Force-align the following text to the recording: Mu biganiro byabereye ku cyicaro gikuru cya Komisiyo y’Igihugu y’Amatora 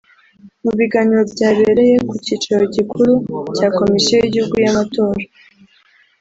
Mu 0.63 0.71
biganiro 0.79 1.21
byabereye 1.33 1.95
ku 2.07 2.13
cyicaro 2.23 2.63
gikuru 2.75 3.13
cya 3.55 3.67
Komisiyo 3.77 4.15
y’Igihugu 4.19 4.55
y’Amatora 4.63 5.21